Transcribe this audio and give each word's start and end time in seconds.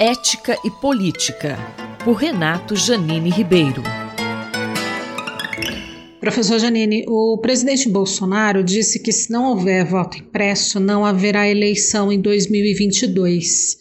Ética 0.00 0.58
e 0.64 0.70
Política, 0.72 1.56
por 2.04 2.14
Renato 2.14 2.74
Janine 2.74 3.30
Ribeiro. 3.30 3.80
Professor 6.20 6.58
Janine, 6.58 7.04
o 7.06 7.38
presidente 7.38 7.88
Bolsonaro 7.88 8.64
disse 8.64 9.00
que 9.00 9.12
se 9.12 9.30
não 9.30 9.50
houver 9.50 9.84
voto 9.84 10.18
impresso, 10.18 10.80
não 10.80 11.06
haverá 11.06 11.48
eleição 11.48 12.10
em 12.10 12.20
2022. 12.20 13.78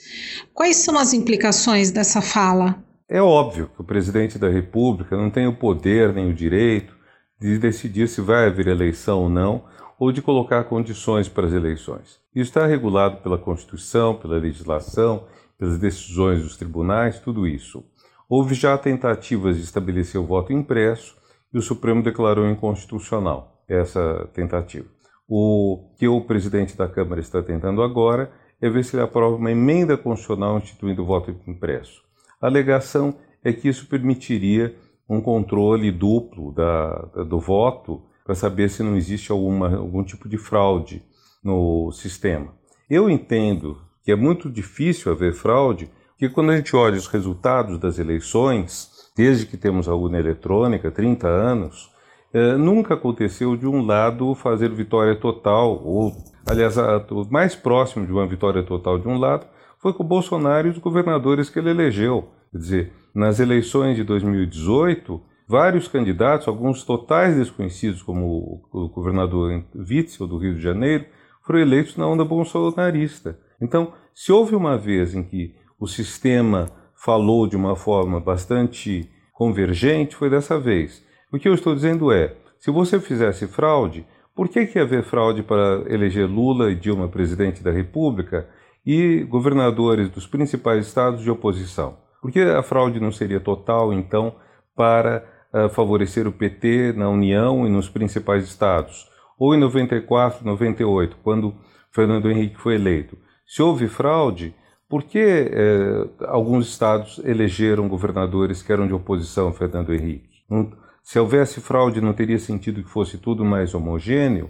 Quais 0.54 0.76
são 0.76 1.00
as 1.00 1.14
implicações 1.14 1.90
dessa 1.90 2.22
fala? 2.22 2.76
É 3.10 3.20
óbvio 3.20 3.72
que 3.74 3.82
o 3.82 3.86
presidente 3.86 4.38
da 4.38 4.50
República 4.50 5.18
não 5.18 5.32
tem 5.32 5.48
o 5.48 5.56
poder 5.56 6.14
nem 6.14 6.30
o 6.30 6.36
direito 6.36 6.94
de 7.42 7.58
decidir 7.58 8.08
se 8.08 8.22
vai 8.22 8.46
haver 8.46 8.68
eleição 8.68 9.24
ou 9.24 9.30
não, 9.30 9.64
ou 10.00 10.12
de 10.12 10.22
colocar 10.22 10.66
condições 10.66 11.28
para 11.28 11.48
as 11.48 11.54
eleições. 11.54 12.20
Isso 12.36 12.50
está 12.50 12.68
regulado 12.68 13.18
pela 13.18 13.38
Constituição, 13.38 14.14
pela 14.14 14.38
legislação, 14.38 15.24
pelas 15.58 15.78
decisões 15.78 16.42
dos 16.42 16.58
tribunais, 16.58 17.20
tudo 17.20 17.48
isso. 17.48 17.84
Houve 18.30 18.56
já 18.56 18.78
tentativas 18.78 19.58
de 19.58 19.64
estabelecer 19.64 20.20
o 20.20 20.26
voto 20.26 20.52
impresso 20.52 21.16
e 21.54 21.58
o 21.58 21.62
Supremo 21.62 22.02
declarou 22.02 22.50
inconstitucional 22.50 23.64
essa 23.68 24.30
tentativa. 24.34 24.88
O 25.28 25.94
que 25.98 26.08
o 26.08 26.22
presidente 26.22 26.76
da 26.76 26.88
Câmara 26.88 27.22
está 27.22 27.42
tentando 27.42 27.82
agora 27.82 28.32
é 28.62 28.70
ver 28.70 28.84
se 28.84 28.96
ele 28.96 29.04
aprova 29.04 29.36
uma 29.36 29.52
emenda 29.52 29.98
constitucional 29.98 30.58
instituindo 30.58 31.04
o 31.04 31.06
voto 31.06 31.36
impresso. 31.48 32.02
A 32.42 32.48
alegação 32.48 33.16
é 33.44 33.52
que 33.52 33.68
isso 33.68 33.88
permitiria 33.88 34.76
um 35.10 35.22
controle 35.22 35.92
duplo 35.92 36.54
da, 36.54 36.94
do 37.28 37.40
voto 37.40 38.04
para 38.24 38.36
saber 38.36 38.70
se 38.70 38.82
não 38.82 38.96
existe 38.96 39.32
alguma, 39.32 39.76
algum 39.76 40.04
tipo 40.04 40.30
de 40.30 40.38
fraude 40.38 41.04
no 41.44 41.92
sistema. 41.92 42.54
Eu 42.90 43.10
entendo 43.10 43.82
que 44.04 44.12
é 44.12 44.16
muito 44.16 44.50
difícil 44.50 45.12
haver 45.12 45.34
fraude, 45.34 45.90
porque 46.12 46.30
quando 46.30 46.52
a 46.52 46.58
gente 46.58 46.76
olha 46.76 46.98
os 46.98 47.08
resultados 47.08 47.80
das 47.80 47.98
eleições, 48.00 48.90
desde 49.16 49.46
que 49.46 49.58
temos 49.58 49.88
a 49.88 49.96
urna 49.96 50.20
eletrônica, 50.20 50.92
30 50.92 51.28
anos, 51.28 51.92
eh, 52.34 52.58
nunca 52.58 52.96
aconteceu 52.96 53.56
de 53.56 53.68
um 53.68 53.86
lado 53.86 54.34
fazer 54.36 54.70
vitória 54.70 55.16
total, 55.16 55.82
ou, 55.84 56.16
aliás, 56.46 56.78
o 56.78 57.28
mais 57.30 57.56
próximo 57.56 58.06
de 58.06 58.12
uma 58.12 58.26
vitória 58.26 58.64
total 58.64 59.00
de 59.00 59.08
um 59.08 59.18
lado 59.18 59.46
foi 59.80 59.94
com 59.94 60.04
o 60.04 60.08
Bolsonaro 60.08 60.68
e 60.68 60.72
os 60.72 60.78
governadores 60.78 61.50
que 61.50 61.60
ele 61.60 61.70
elegeu. 61.70 62.30
Quer 62.52 62.58
dizer, 62.58 62.94
nas 63.14 63.40
eleições 63.40 63.96
de 63.96 64.04
2018, 64.04 65.22
vários 65.48 65.88
candidatos, 65.88 66.48
alguns 66.48 66.84
totais 66.84 67.36
desconhecidos, 67.36 68.02
como 68.02 68.64
o 68.72 68.90
governador 68.90 69.64
Witzel, 69.76 70.28
do 70.28 70.38
Rio 70.38 70.56
de 70.56 70.62
Janeiro, 70.62 71.06
foram 71.46 71.60
eleitos 71.60 71.98
na 71.98 72.08
onda 72.08 72.24
bolsonarista. 72.24 73.38
Então, 73.64 73.94
se 74.14 74.32
houve 74.32 74.56
uma 74.56 74.78
vez 74.78 75.16
em 75.16 75.24
que 75.24 75.56
o 75.80 75.88
sistema 75.88 76.70
falou 76.94 77.48
de 77.48 77.56
uma 77.56 77.78
forma 77.78 78.20
bastante 78.20 79.10
convergente, 79.32 80.18
foi 80.18 80.30
dessa 80.30 80.60
vez. 80.60 81.02
O 81.32 81.40
que 81.40 81.48
eu 81.48 81.54
estou 81.54 81.74
dizendo 81.74 82.12
é, 82.12 82.36
se 82.60 82.70
você 82.70 83.00
fizesse 83.00 83.48
fraude, 83.48 84.06
por 84.36 84.50
que, 84.50 84.66
que 84.66 84.78
ia 84.78 84.84
haver 84.84 85.04
fraude 85.04 85.44
para 85.44 85.84
eleger 85.88 86.30
Lula 86.30 86.72
e 86.72 86.76
Dilma 86.76 87.08
presidente 87.08 87.64
da 87.64 87.72
República 87.72 88.48
e 88.86 89.24
governadores 89.24 90.10
dos 90.10 90.28
principais 90.28 90.86
estados 90.86 91.22
de 91.22 91.32
oposição? 91.32 91.98
Por 92.22 92.32
que 92.32 92.42
a 92.42 92.64
fraude 92.64 93.00
não 93.00 93.12
seria 93.12 93.40
total, 93.40 93.94
então, 93.94 94.36
para 94.76 95.24
uh, 95.54 95.70
favorecer 95.70 96.28
o 96.28 96.32
PT 96.32 96.94
na 96.98 97.10
União 97.10 97.66
e 97.66 97.70
nos 97.70 97.88
principais 97.88 98.44
estados? 98.44 99.10
Ou 99.40 99.56
em 99.56 99.60
94, 99.60 100.46
98, 100.46 101.18
quando 101.24 101.56
Fernando 101.92 102.30
Henrique 102.30 102.60
foi 102.60 102.76
eleito? 102.76 103.18
Se 103.46 103.62
houve 103.62 103.88
fraude, 103.88 104.56
por 104.90 105.04
que 105.04 105.20
eh, 105.20 106.08
alguns 106.28 106.68
estados 106.68 107.20
elegeram 107.24 107.88
governadores 107.88 108.62
que 108.62 108.72
eram 108.72 108.88
de 108.88 108.94
oposição 108.94 109.48
a 109.48 109.54
Fernando 109.54 109.94
Henrique? 109.94 110.44
Não, 110.50 110.72
se 111.04 111.20
houvesse 111.20 111.60
fraude, 111.60 112.00
não 112.00 112.14
teria 112.14 112.40
sentido 112.40 112.84
que 112.84 112.90
fosse 112.90 113.18
tudo 113.18 113.44
mais 113.44 113.74
homogêneo? 113.74 114.50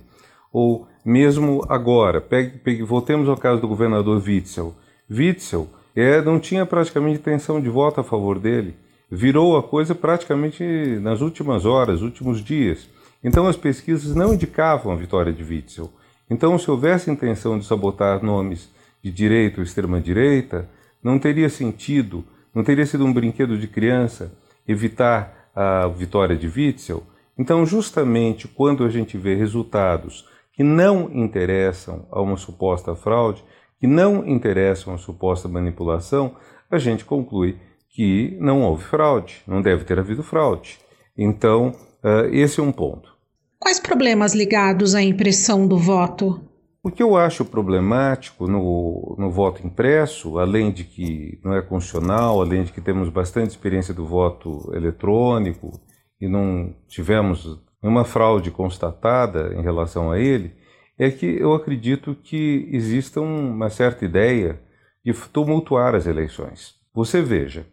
Ou 0.51 0.87
mesmo 1.03 1.65
agora, 1.67 2.21
pegue, 2.21 2.59
pegue, 2.59 2.83
voltemos 2.83 3.27
ao 3.27 3.37
caso 3.37 3.59
do 3.59 3.67
governador 3.67 4.21
Witzel. 4.21 4.75
Witzel 5.09 5.67
é, 5.95 6.21
não 6.21 6.39
tinha 6.39 6.65
praticamente 6.65 7.19
intenção 7.19 7.59
de 7.59 7.69
voto 7.69 8.01
a 8.01 8.03
favor 8.03 8.39
dele. 8.39 8.75
Virou 9.09 9.57
a 9.57 9.63
coisa 9.63 9.95
praticamente 9.95 10.63
nas 11.01 11.21
últimas 11.21 11.65
horas, 11.65 12.01
últimos 12.01 12.43
dias. 12.43 12.87
Então 13.23 13.47
as 13.47 13.57
pesquisas 13.57 14.15
não 14.15 14.33
indicavam 14.33 14.91
a 14.91 14.95
vitória 14.95 15.33
de 15.33 15.43
Witzel. 15.43 15.89
Então, 16.29 16.57
se 16.57 16.69
houvesse 16.71 17.11
intenção 17.11 17.59
de 17.59 17.65
sabotar 17.65 18.23
nomes 18.23 18.69
de 19.03 19.11
direita 19.11 19.59
ou 19.59 19.63
extrema-direita, 19.63 20.69
não 21.03 21.19
teria 21.19 21.49
sentido, 21.49 22.23
não 22.55 22.63
teria 22.63 22.85
sido 22.85 23.05
um 23.05 23.13
brinquedo 23.13 23.57
de 23.57 23.67
criança 23.67 24.31
evitar 24.67 25.49
a 25.53 25.87
vitória 25.87 26.35
de 26.35 26.47
Witzel. 26.47 27.03
Então, 27.37 27.65
justamente 27.65 28.47
quando 28.47 28.83
a 28.85 28.89
gente 28.89 29.17
vê 29.17 29.35
resultados 29.35 30.25
que 30.53 30.63
não 30.63 31.11
interessam 31.11 32.07
a 32.11 32.21
uma 32.21 32.37
suposta 32.37 32.95
fraude, 32.95 33.43
que 33.79 33.87
não 33.87 34.25
interessam 34.25 34.93
a 34.93 34.97
suposta 34.97 35.49
manipulação, 35.49 36.35
a 36.71 36.77
gente 36.77 37.03
conclui 37.03 37.57
que 37.89 38.37
não 38.39 38.61
houve 38.61 38.83
fraude, 38.83 39.41
não 39.45 39.61
deve 39.61 39.83
ter 39.83 39.99
havido 39.99 40.23
fraude. 40.23 40.79
Então, 41.17 41.75
uh, 42.03 42.25
esse 42.31 42.59
é 42.59 42.63
um 42.63 42.71
ponto. 42.71 43.13
Quais 43.59 43.79
problemas 43.79 44.33
ligados 44.33 44.95
à 44.95 45.01
impressão 45.01 45.67
do 45.67 45.77
voto? 45.77 46.41
O 46.85 46.91
que 46.91 47.01
eu 47.01 47.15
acho 47.15 47.45
problemático 47.45 48.45
no, 48.45 49.15
no 49.17 49.31
voto 49.31 49.65
impresso, 49.65 50.37
além 50.37 50.69
de 50.69 50.83
que 50.83 51.39
não 51.41 51.53
é 51.55 51.61
constitucional, 51.61 52.41
além 52.41 52.65
de 52.65 52.73
que 52.73 52.81
temos 52.81 53.07
bastante 53.07 53.51
experiência 53.51 53.93
do 53.93 54.05
voto 54.05 54.69
eletrônico 54.75 55.79
e 56.19 56.27
não 56.27 56.75
tivemos 56.89 57.57
nenhuma 57.81 58.03
fraude 58.03 58.51
constatada 58.51 59.53
em 59.53 59.61
relação 59.61 60.11
a 60.11 60.19
ele, 60.19 60.53
é 60.99 61.09
que 61.09 61.25
eu 61.25 61.53
acredito 61.53 62.15
que 62.15 62.67
exista 62.69 63.21
uma 63.21 63.69
certa 63.69 64.03
ideia 64.03 64.59
de 65.05 65.13
tumultuar 65.29 65.95
as 65.95 66.05
eleições. 66.05 66.75
Você 66.93 67.21
veja, 67.21 67.65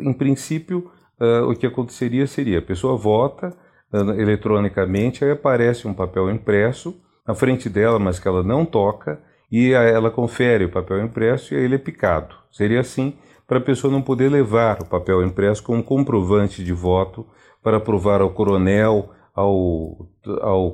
em 0.00 0.12
princípio, 0.12 0.90
uh, 1.20 1.48
o 1.48 1.54
que 1.54 1.68
aconteceria 1.68 2.26
seria 2.26 2.58
a 2.58 2.62
pessoa 2.62 2.96
vota 2.96 3.56
uh, 3.92 4.10
eletronicamente, 4.20 5.24
aí 5.24 5.30
aparece 5.30 5.86
um 5.86 5.94
papel 5.94 6.28
impresso 6.28 7.00
na 7.26 7.34
frente 7.34 7.68
dela, 7.68 7.98
mas 7.98 8.18
que 8.18 8.28
ela 8.28 8.42
não 8.42 8.64
toca, 8.64 9.20
e 9.50 9.72
ela 9.72 10.10
confere 10.10 10.64
o 10.64 10.70
papel 10.70 11.04
impresso 11.04 11.52
e 11.52 11.56
aí 11.56 11.64
ele 11.64 11.74
é 11.74 11.78
picado. 11.78 12.34
Seria 12.52 12.80
assim 12.80 13.14
para 13.46 13.58
a 13.58 13.62
pessoa 13.62 13.92
não 13.92 14.00
poder 14.00 14.30
levar 14.30 14.80
o 14.80 14.86
papel 14.86 15.24
impresso 15.24 15.62
como 15.62 15.82
comprovante 15.82 16.62
de 16.62 16.72
voto 16.72 17.26
para 17.60 17.80
provar 17.80 18.20
ao 18.20 18.30
coronel, 18.30 19.10
ao, 19.34 20.08
ao, 20.40 20.70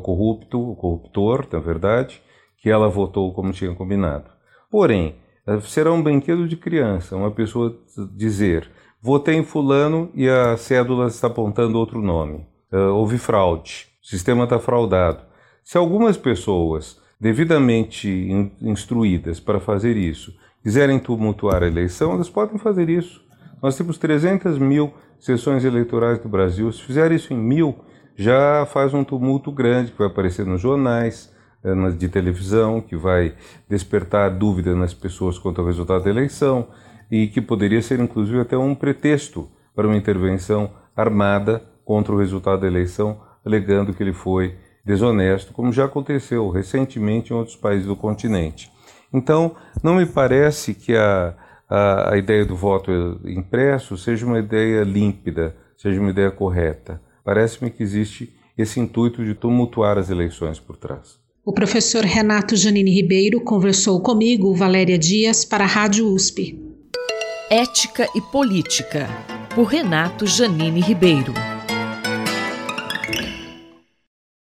corrupto, 0.00 0.70
o 0.70 0.76
corruptor, 0.76 1.44
na 1.52 1.58
verdade, 1.58 2.22
que 2.58 2.70
ela 2.70 2.88
votou 2.88 3.32
como 3.34 3.52
tinha 3.52 3.74
combinado. 3.74 4.30
Porém, 4.70 5.16
eh, 5.44 5.60
será 5.62 5.92
um 5.92 6.02
brinquedo 6.02 6.46
de 6.46 6.56
criança 6.56 7.16
uma 7.16 7.32
pessoa 7.32 7.76
dizer 8.16 8.70
votei 9.04 9.34
em 9.34 9.44
fulano 9.44 10.10
e 10.14 10.26
a 10.26 10.56
cédula 10.56 11.08
está 11.08 11.26
apontando 11.26 11.78
outro 11.78 12.00
nome. 12.00 12.46
Uh, 12.72 12.94
houve 12.94 13.18
fraude, 13.18 13.86
o 14.02 14.06
sistema 14.06 14.44
está 14.44 14.58
fraudado. 14.58 15.22
Se 15.64 15.78
algumas 15.78 16.18
pessoas 16.18 17.00
devidamente 17.18 18.06
instruídas 18.60 19.40
para 19.40 19.58
fazer 19.58 19.96
isso 19.96 20.36
quiserem 20.62 20.98
tumultuar 20.98 21.62
a 21.62 21.66
eleição, 21.66 22.12
elas 22.12 22.28
podem 22.28 22.58
fazer 22.58 22.90
isso. 22.90 23.24
Nós 23.62 23.74
temos 23.74 23.96
300 23.96 24.58
mil 24.58 24.92
sessões 25.18 25.64
eleitorais 25.64 26.18
do 26.18 26.28
Brasil. 26.28 26.70
Se 26.70 26.82
fizer 26.82 27.10
isso 27.12 27.32
em 27.32 27.38
mil, 27.38 27.76
já 28.14 28.66
faz 28.66 28.92
um 28.92 29.02
tumulto 29.02 29.50
grande 29.50 29.90
que 29.90 29.98
vai 29.98 30.06
aparecer 30.06 30.44
nos 30.44 30.60
jornais, 30.60 31.32
eh, 31.64 31.90
de 31.92 32.08
televisão, 32.10 32.82
que 32.82 32.94
vai 32.94 33.34
despertar 33.66 34.30
dúvida 34.36 34.74
nas 34.74 34.92
pessoas 34.92 35.38
quanto 35.38 35.62
ao 35.62 35.66
resultado 35.66 36.04
da 36.04 36.10
eleição 36.10 36.68
e 37.10 37.26
que 37.26 37.40
poderia 37.40 37.80
ser 37.80 38.00
inclusive 38.00 38.40
até 38.40 38.56
um 38.56 38.74
pretexto 38.74 39.48
para 39.74 39.86
uma 39.86 39.96
intervenção 39.96 40.70
armada 40.94 41.62
contra 41.86 42.14
o 42.14 42.18
resultado 42.18 42.60
da 42.60 42.66
eleição, 42.66 43.18
alegando 43.44 43.94
que 43.94 44.02
ele 44.02 44.12
foi 44.12 44.54
desonesto, 44.84 45.52
como 45.52 45.72
já 45.72 45.86
aconteceu 45.86 46.48
recentemente 46.50 47.32
em 47.32 47.36
outros 47.36 47.56
países 47.56 47.86
do 47.86 47.96
continente. 47.96 48.70
Então, 49.12 49.54
não 49.82 49.94
me 49.94 50.06
parece 50.06 50.74
que 50.74 50.94
a, 50.94 51.34
a, 51.68 52.12
a 52.12 52.18
ideia 52.18 52.44
do 52.44 52.56
voto 52.56 53.20
impresso 53.24 53.96
seja 53.96 54.26
uma 54.26 54.38
ideia 54.38 54.82
límpida, 54.82 55.56
seja 55.76 56.00
uma 56.00 56.10
ideia 56.10 56.30
correta. 56.30 57.00
Parece-me 57.24 57.70
que 57.70 57.82
existe 57.82 58.34
esse 58.56 58.78
intuito 58.78 59.24
de 59.24 59.34
tumultuar 59.34 59.98
as 59.98 60.10
eleições 60.10 60.60
por 60.60 60.76
trás. 60.76 61.18
O 61.44 61.52
professor 61.52 62.04
Renato 62.04 62.56
Janine 62.56 62.90
Ribeiro 62.90 63.40
conversou 63.40 64.00
comigo, 64.00 64.54
Valéria 64.54 64.98
Dias, 64.98 65.44
para 65.44 65.64
a 65.64 65.66
Rádio 65.66 66.06
USP. 66.08 66.58
Ética 67.50 68.08
e 68.14 68.20
Política, 68.20 69.06
por 69.54 69.64
Renato 69.64 70.26
Janine 70.26 70.80
Ribeiro. 70.80 71.34